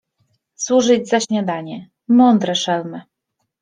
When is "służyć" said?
0.55-1.09